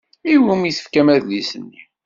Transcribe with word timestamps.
I 0.31 0.35
wumi 0.43 0.67
i 0.69 0.71
tefkam 0.77 1.07
adlis-nni? 1.15 1.81